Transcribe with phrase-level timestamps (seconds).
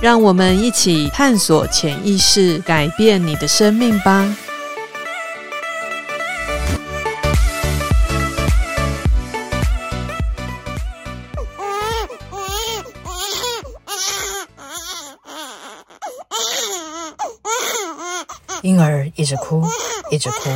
[0.00, 4.34] 让我们一起探索潜意识，改变你的生命吧。
[18.62, 19.62] 婴儿一直哭，
[20.10, 20.50] 一直哭。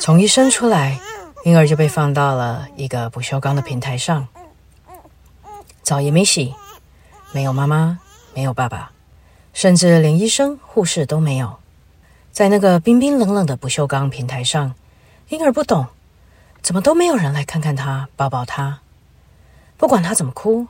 [0.00, 1.00] 从一生出来，
[1.44, 4.26] 婴儿就被放到了一个不锈钢的平台上，
[5.82, 6.54] 澡也没洗，
[7.32, 7.98] 没有妈妈，
[8.34, 8.90] 没有爸爸，
[9.52, 11.58] 甚至连医生、护士都没有。
[12.32, 14.74] 在那个冰冰冷冷的不锈钢平台上，
[15.28, 15.86] 婴儿不懂，
[16.60, 18.80] 怎么都没有人来看看他，抱抱他。
[19.76, 20.66] 不管他怎么哭，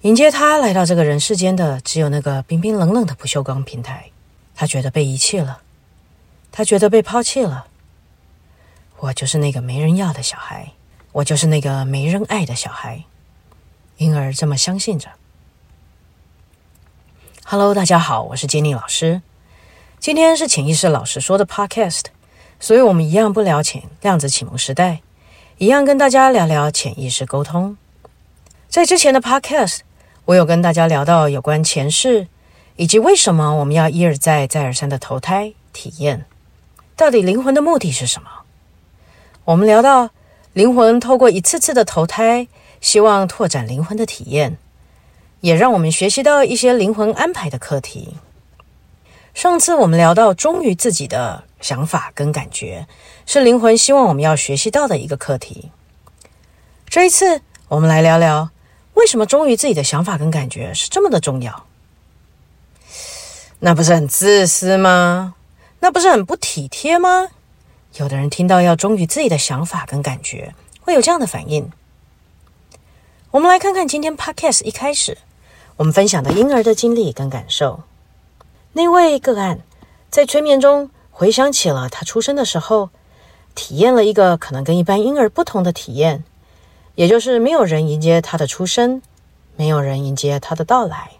[0.00, 4.10] 迎接他来到这个人世间的，只有那个冰冰冷冷的不锈钢平台。
[4.54, 5.60] 他觉得被遗弃了，
[6.50, 7.66] 他觉得被抛弃了。
[8.98, 10.72] 我就是那个没人要的小孩，
[11.12, 13.04] 我就是那个没人爱的小孩。
[13.98, 15.10] 婴儿这么相信着。
[17.48, 19.22] Hello，大家好，我是杰尼老师。
[20.00, 22.06] 今天是潜意识老师说的 Podcast，
[22.58, 25.00] 所以我们一样不聊潜量子启蒙时代，
[25.58, 27.76] 一样跟大家聊聊潜意识沟通。
[28.68, 29.82] 在之前的 Podcast，
[30.24, 32.26] 我有跟大家聊到有关前世。
[32.74, 36.26] 以及为什么我们要一而再、再而三的投胎体验？
[36.96, 38.28] 到底灵魂的目的是什么？
[39.44, 40.10] 我们聊到
[40.52, 42.48] 灵魂透过一次次的投胎，
[42.80, 44.58] 希望拓展灵魂的体验，
[45.40, 48.16] 也让我们学习到一些灵魂安排的课题。
[49.34, 52.86] 上次我们聊到忠于自己的想法跟感觉，
[53.26, 55.70] 是灵魂希望我们要学习到的一个课题。
[56.88, 58.50] 这一次我们来聊聊，
[58.94, 61.66] 为什么忠于自己的想法跟感觉是这么的重要？
[63.58, 65.34] 那不是很自私吗？
[65.80, 67.28] 那不是很不体贴吗？
[67.96, 71.70] 有的人听到要忠于自己的想法跟感觉，会有这样的反应。
[73.32, 75.18] 我们来看看今天 Podcast 一开始
[75.76, 77.80] 我们分享的婴儿的经历跟感受。
[78.72, 79.60] 那位个案
[80.10, 82.90] 在催眠中回想起了他出生的时候，
[83.54, 86.24] 体验了一个可能跟一般婴儿不同的体验，
[86.94, 89.02] 也就是没有人迎接他的出生，
[89.56, 91.12] 没有人迎接他的到来。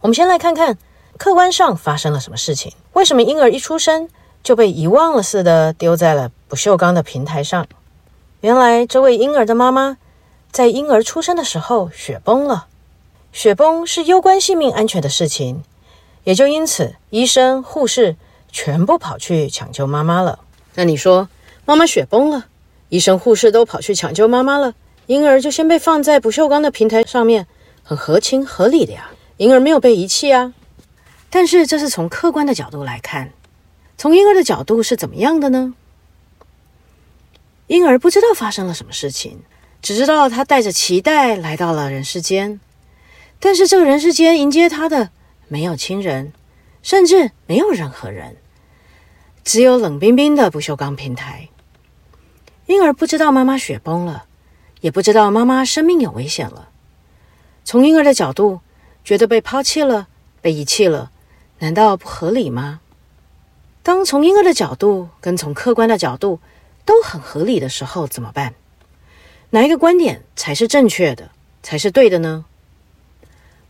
[0.00, 0.78] 我们先来看看。
[1.16, 2.72] 客观上发生了什么事情？
[2.92, 4.08] 为什么婴儿一出生
[4.44, 7.66] 就被遗忘了似的丢在了不锈钢的平台上？
[8.40, 9.98] 原来这位婴儿的妈妈
[10.52, 12.68] 在婴儿出生的时候雪崩了，
[13.38, 15.62] 雪崩是攸关性命安全的事情，
[16.24, 18.16] 也就因此医生护士
[18.50, 20.40] 全部跑去抢救妈妈了。
[20.74, 21.28] 那你说，
[21.64, 22.46] 妈妈雪崩了，
[22.88, 24.74] 医生护士都跑去抢救妈妈了，
[25.06, 27.46] 婴儿就先被放在不锈钢的平台上面，
[27.84, 30.52] 很合情合理的呀，婴儿没有被遗弃啊。
[31.30, 33.30] 但是这是从客观的角度来看，
[33.96, 35.74] 从婴儿的角度是怎么样的呢？
[37.68, 39.42] 婴儿不知道发生了什么事情，
[39.80, 42.58] 只知道他带着脐带来到了人世间，
[43.40, 45.10] 但是这个人世间迎接他的
[45.46, 46.32] 没有亲人，
[46.82, 48.36] 甚至没有任何人，
[49.44, 51.48] 只有冷冰冰的不锈钢平台。
[52.66, 54.24] 婴儿不知道妈妈雪崩了，
[54.80, 56.68] 也不知道妈妈生命有危险了。
[57.64, 58.60] 从婴儿的角度，
[59.04, 60.08] 觉得被抛弃了，
[60.40, 61.10] 被遗弃了。
[61.60, 62.80] 难道不合理吗？
[63.82, 66.40] 当从婴儿的角度跟从客观的角度
[66.84, 68.54] 都很合理的时候，怎么办？
[69.50, 71.30] 哪一个观点才是正确的，
[71.62, 72.44] 才是对的呢？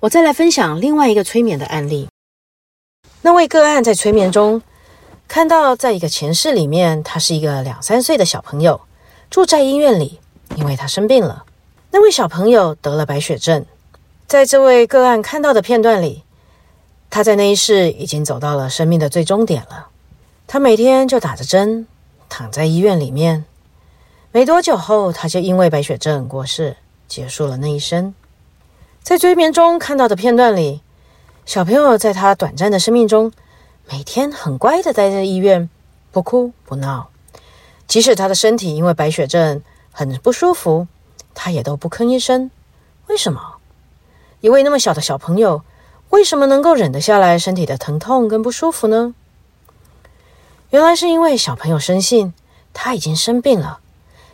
[0.00, 2.08] 我再来分享另外一个催眠的案例。
[3.22, 4.62] 那位个案在催眠中
[5.26, 8.80] 看到，在一个前世里面，他是一个两三岁的小朋友，
[9.28, 10.20] 住在医院里，
[10.54, 11.44] 因为他生病了。
[11.90, 13.66] 那位小朋友得了白血症，
[14.28, 16.22] 在这位个案看到的片段里。
[17.10, 19.88] 他在那一世已经走到了生命的最终点了。
[20.46, 21.88] 他每天就打着针，
[22.28, 23.44] 躺在医院里面。
[24.30, 26.76] 没多久后，他就因为白血症过世，
[27.08, 28.14] 结束了那一生。
[29.08, 30.82] 在追眠中看到的片段里，
[31.46, 33.32] 小朋友在他短暂的生命中，
[33.90, 35.70] 每天很乖的待在医院，
[36.12, 37.08] 不哭不闹。
[37.86, 39.62] 即使他的身体因为白血症
[39.92, 40.86] 很不舒服，
[41.34, 42.50] 他也都不吭一声。
[43.06, 43.54] 为什么？
[44.42, 45.62] 一位那么小的小朋友，
[46.10, 49.14] 为什么能够忍得下来身体的疼痛跟不舒服呢？
[50.68, 52.34] 原来是因为小朋友深信
[52.74, 53.78] 他已经生病了，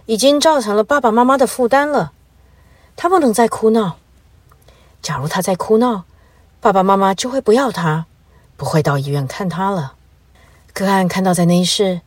[0.07, 2.11] 已经造成了爸爸妈妈的负担了，
[2.97, 3.99] 他不能再哭闹。
[5.05, 6.05] 假如他在哭闹，
[6.63, 8.07] 爸爸妈妈就会不要他，
[8.57, 9.97] 不会到医院看他了。
[10.73, 12.01] 个案看到在那一世，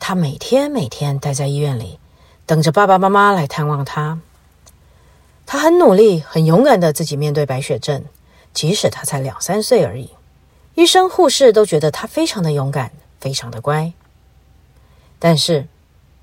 [0.00, 2.00] 他每天每天待在医院里，
[2.46, 4.18] 等着爸爸妈妈来探望他。
[5.44, 8.02] 他很努力、很勇敢的自己面对白血症，
[8.54, 10.12] 即使他才两三岁而已。
[10.74, 13.92] 医生、护士都觉得他非常的勇敢，非常的乖。
[15.18, 15.66] 但是，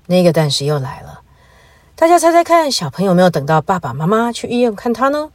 [0.06, 1.20] 那个但是又来了。
[1.94, 5.30] 大家猜猜看，小朋友没有等到爸爸妈妈去医院看他呢？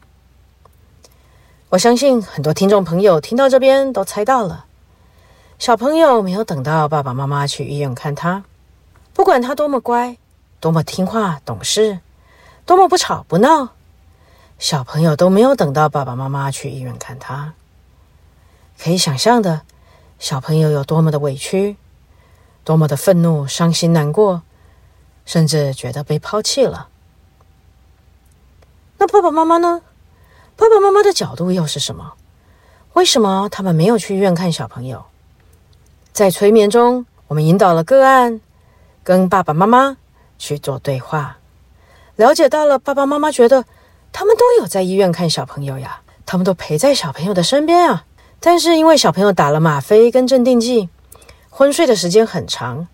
[1.72, 4.66] 我相信很多听众朋友听到这边都猜到了。
[5.58, 8.44] 小朋友没有等到爸爸妈妈去医院看他，
[9.14, 10.18] 不管他多么乖，
[10.60, 12.00] 多么听话懂事，
[12.66, 13.70] 多么不吵不闹，
[14.60, 17.54] 小朋友都没有等到爸爸妈妈去医院看他。
[18.78, 19.62] 可以想象的，
[20.20, 21.78] 小朋友有多么的委屈。
[22.66, 24.44] 多么的愤怒、伤心、难过，
[25.26, 26.90] 甚至觉得被抛弃了。
[28.98, 29.82] 那爸爸妈妈呢？
[30.56, 32.14] 爸爸妈妈的角度又是什么？
[32.94, 35.06] 为什么他们没有去医院看小朋友？
[36.14, 38.42] 在催眠中，我们引导了个案
[39.04, 39.98] 跟爸爸妈妈
[40.38, 41.38] 去做对话，
[42.16, 43.66] 了解到了爸爸妈妈觉得
[44.12, 48.06] 他们都有在医院看小朋友呀，他们都陪在小朋友的身边啊。
[48.40, 50.90] 但是因为小朋友打了吗啡跟镇定剂。
[51.54, 52.88] 昏睡的时间很长，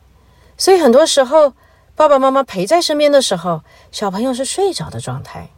[0.57, 1.53] 所以很多时候
[1.95, 3.61] 爸爸妈妈陪在身边的时候，
[3.91, 5.49] 小朋友是睡着的状态。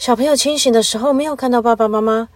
[0.00, 2.30] 小朋友清醒的时候没有看到爸爸妈妈，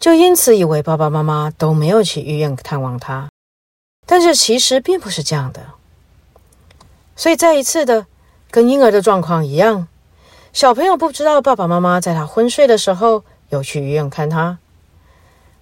[0.00, 3.28] 就因此以为爸爸妈妈都没有去医院探望他。
[4.04, 5.64] 但是其实并不是这样的。
[7.14, 8.06] 所以再一次的
[8.50, 9.86] 跟婴儿的状况一样，
[10.52, 14.58] 小朋友不知道爸爸妈妈在他昏睡的时候有去医院看他，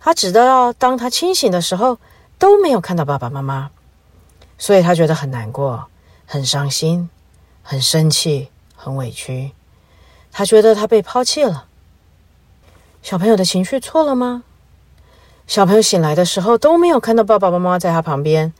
[0.01, 1.99] 他只知道当他清醒的时候。
[2.39, 3.71] 都没有看到爸爸妈妈，
[4.59, 5.87] 所以他觉得很难过、
[6.27, 7.09] 很伤心、
[7.63, 9.53] 很生气、很委屈。
[10.33, 11.67] 他觉得他被抛弃了。
[13.03, 14.43] 小朋友的情绪错了吗？
[15.47, 18.53] 小朋友醒来的时候都没有看到爸爸妈妈在他旁边，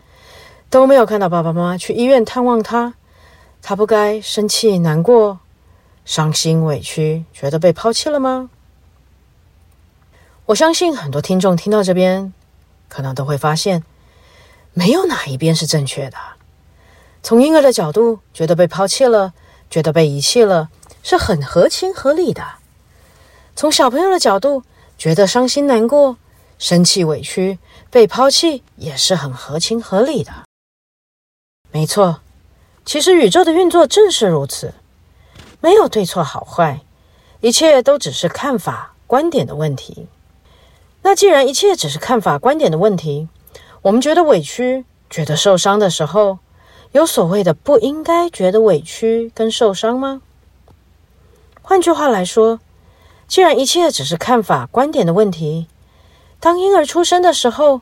[0.69, 2.95] 都没有看到爸爸妈妈去医院探望他。
[3.63, 5.39] 他不该生气、难过、
[6.05, 8.51] 伤心、委屈，觉得被抛弃了吗？
[10.47, 12.33] 我相信很多听众听到这边。
[12.89, 13.85] 可能都会发现，
[14.75, 16.19] 没有哪一边是正确的。
[17.23, 19.33] 从婴儿的角度，觉得被抛弃了，
[19.73, 20.69] 觉得被遗弃了，
[21.03, 22.45] 是很合情合理的。
[23.57, 24.65] 从小朋友的角度，
[24.99, 26.19] 觉得伤心难过、
[26.59, 27.59] 生气委屈、
[27.91, 30.31] 被抛弃，也是很合情合理的。
[31.71, 32.21] 没错，
[32.85, 34.75] 其实宇宙的运作正是如此，
[35.63, 36.83] 没有对错好坏，
[37.41, 40.07] 一切都只是看法、观点的问题。
[41.01, 43.27] 那既然一切只是看法、观点的问题，
[43.81, 46.41] 我们觉得委屈、觉得受伤的时候，
[46.93, 50.23] 有所谓的不应该觉得委屈跟受伤吗？
[51.61, 52.61] 换句话来说，
[53.27, 55.67] 既然一切只是看法、观点的问题，
[56.39, 57.81] 当婴儿出生的时候，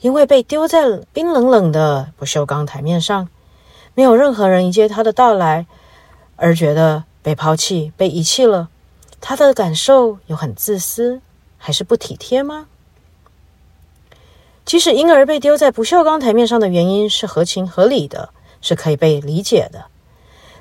[0.00, 3.28] 因为被丢在冰冷冷的不锈钢台面上，
[3.94, 5.66] 没有任何人迎接他的到来，
[6.36, 8.68] 而觉得被抛弃、被遗弃了，
[9.20, 11.20] 他的感受有很自私。
[11.62, 12.68] 还是不体贴吗？
[14.64, 18.30] 即使婴儿被丢在不锈钢台面上的原因是合情合理的，
[18.60, 19.86] 是可以被理解的。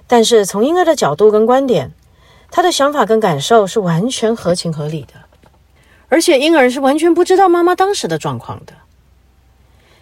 [0.08, 1.92] 但是从婴儿的角度跟观点，
[2.52, 5.14] 他的想法跟感受是完全合情合理的，
[6.08, 8.74] 而且婴儿是完全不知道妈妈当时的状况的。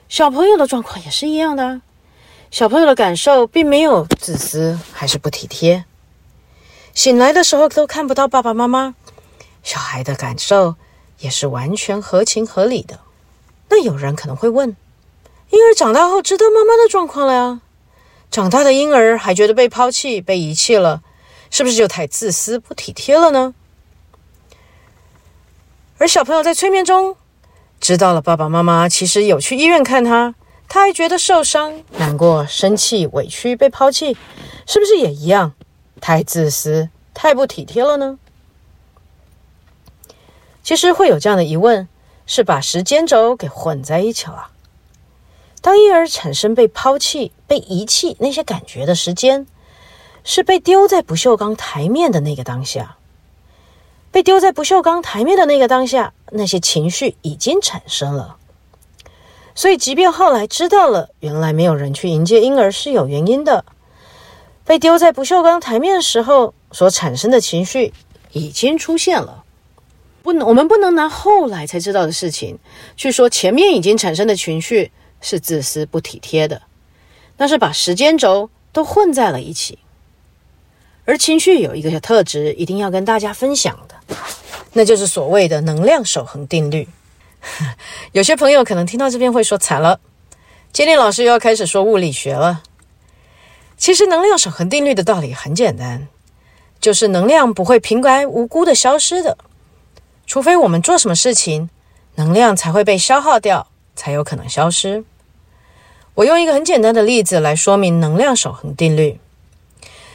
[0.07, 1.81] 小朋友的状况也是一样的，
[2.51, 5.85] 小朋友的感受并没有自私，还是不体贴。
[6.93, 8.95] 醒来的时候都看不到爸爸妈妈，
[9.63, 10.75] 小孩的感受。
[11.19, 12.99] 也是完全合情合理的。
[13.69, 14.77] 那有人可能会问：
[15.49, 17.59] 婴儿长大后知道妈妈的状况了呀？
[18.29, 21.01] 长大的婴儿还觉得被抛弃、被遗弃了，
[21.49, 23.53] 是不是就太自私、不体贴了呢？
[25.97, 27.15] 而小朋友在催眠中
[27.79, 30.35] 知道了爸爸妈妈其实有去医院看他，
[30.67, 34.15] 他还觉得受伤、难过、生气、委屈、被抛弃，
[34.67, 35.53] 是不是也一样
[35.99, 38.19] 太自私、太不体贴了呢？
[40.61, 41.87] 其实会有这样的疑问，
[42.27, 44.49] 是把时间轴给混在一起了。
[45.67, 49.45] 当婴儿产生被抛弃、被遗弃那些感觉的时间，
[50.23, 52.95] 是被丢在不锈钢台面的那个当下。
[54.09, 58.37] 被丢在不锈钢台面的那个当下，那些情绪已经产生了。
[59.55, 63.65] 所以，即便后来知道了原来没有人去迎接婴儿是有原因的，
[64.63, 67.91] 被丢在不锈钢台面的时候所产生的情绪
[68.31, 69.43] 已经出现了。
[70.23, 72.57] 不能，我们不能拿后来才知道的事情
[72.95, 76.63] 去说前面已经产生的情绪是自私不体贴的，
[77.37, 79.79] 那是把时间轴都混在了一起。
[81.05, 84.17] 而情绪有一个小特质，一定要跟大家分享的，
[84.73, 86.87] 那就是所谓的能量守恒定律。
[88.11, 89.99] 有些朋友可能听到这边会说：“惨了，
[90.73, 92.63] 杰尼老师又要开始说物理学了。”
[93.77, 96.07] 其实，能量守恒定律的道理很简单，
[96.81, 99.37] 就是能量不会平白无故的消失的，
[100.25, 101.69] 除非我们做什么事情，
[102.15, 105.03] 能量才会被消耗掉，才有可能消失。
[106.13, 109.19] 我用一个很简单的例子来说明能量守恒定律，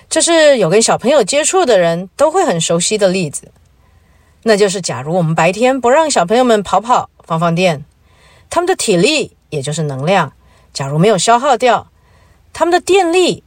[0.08, 3.52] 这是有跟小朋友接触的人都会很熟悉的例子。
[4.44, 7.84] 那就是，假如我们白天不让小朋友们跑跑、放放电，
[8.50, 10.32] 他们的体力也就是能量，
[10.72, 11.90] 假如没有消耗掉，
[12.52, 13.44] 他们的电力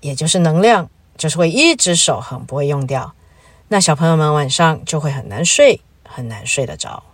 [0.00, 3.14] 也就是能量，就是会一直守恒，不会用掉。
[3.68, 7.04] 那小朋友们晚上就会很难睡，很难睡得着。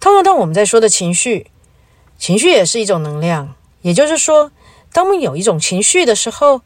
[0.00, 1.50] 套用到我们在说的情绪，
[2.18, 4.50] 情绪也是一种能量，也就是说，
[4.92, 6.62] 当我们有一种情绪的时候，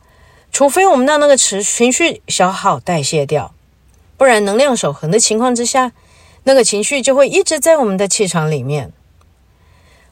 [0.52, 3.54] 除非我们让那个情情绪消耗代谢掉。
[4.16, 5.92] 不然，能量守恒的情况之下，
[6.44, 8.92] 那个情绪就会一直在我们的气场里面。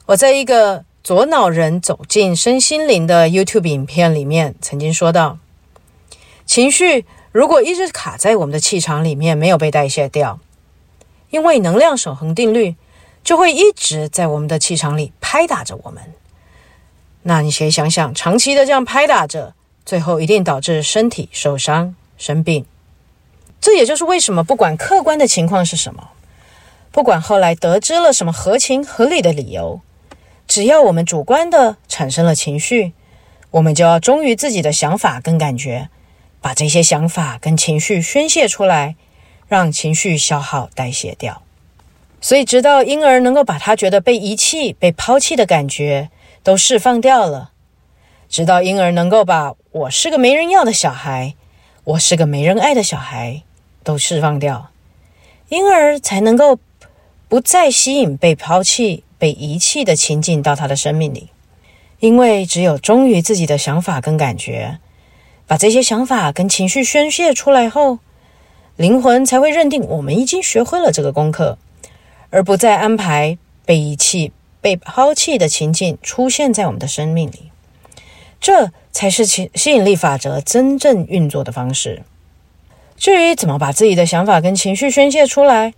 [0.07, 5.37] 我在一个左脑人走进身心灵的 YouTube 影片里面曾经说到，
[6.45, 10.39] 情绪如果一直卡在我们的气场里面，没有被代谢掉，
[11.29, 12.75] 因为能量守恒定律
[13.23, 16.03] 就会一直在我们的气场里拍打着我们。
[17.23, 19.53] 那你先想想，长期的这样拍打着，
[19.85, 22.65] 最后一定导致身体受伤、生病。
[23.61, 26.11] 这也就是为什么，不管客观的情况是什么，
[26.91, 29.81] 不管后来得知了什么合情合理的理由，
[30.47, 32.93] 只要我们主观的产生了情绪，
[33.51, 35.89] 我们就要忠于自己的想法跟感觉，
[36.39, 38.95] 把这些想法跟情绪宣泄出来，
[39.49, 41.43] 让情绪消耗代谢掉。
[42.21, 46.09] 所以，直到婴儿能够把他觉得被遗弃、被抛弃的感觉
[46.43, 47.51] 都释放掉了，
[48.27, 51.35] 直到婴儿能够把“我是个没人要的小孩，
[51.83, 53.43] 我是个没人爱的小孩”。
[53.81, 54.69] 都释放掉，
[55.47, 56.59] 婴儿才能够
[57.27, 61.29] 不再吸引被抛弃、被遗弃的情境到他的生命里。
[61.99, 64.79] 因为只有忠于自己的想法跟感觉，
[65.47, 67.99] 把这些想法跟情绪宣泄出来后，
[68.75, 71.57] 灵魂才会认定我们已经学会了这个功课，
[72.31, 74.31] 而不再安排被遗弃、
[74.61, 77.51] 被抛弃的情境出现在我们的生命里。
[78.39, 82.03] 这才是吸吸引力法则真正运作的方式。
[82.95, 85.73] 至于怎么把自己的想法跟情绪宣泄出来，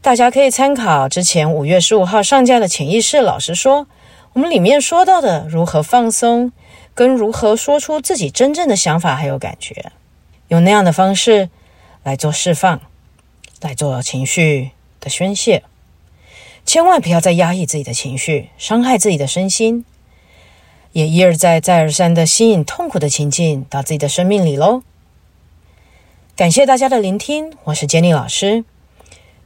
[0.00, 3.86] 大家可以参考之前五月十五号上架的潜意识老实说，
[4.32, 6.52] 我们里面说到的如何放松，
[6.94, 9.92] 跟如何说出自己真正的想法还有感觉，
[10.48, 11.50] 用那样的方式
[12.04, 12.80] 来做释放，
[13.60, 15.64] 来做情绪的宣泄，
[16.68, 19.86] 千万不要再压抑自己的情绪，伤害自己的身心，
[20.92, 24.82] 也一而再再而三的吸引痛苦的情境到自己的生命里喽。
[26.36, 28.66] 感谢大家的聆听，我是杰尼老师。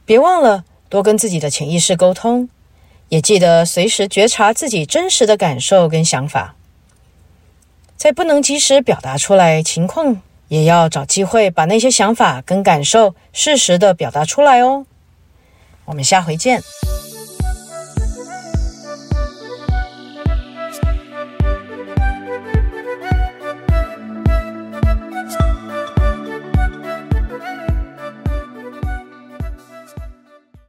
[0.03, 2.49] 别忘了多跟自己的潜意识沟通，
[3.07, 6.55] 也记得随时觉察自己真实的感受跟想法。
[7.95, 14.85] 在不能及时表达出来情况，也要找机会把那些想法跟感受适时的表达出来哦。
[15.85, 16.61] 我们下回见。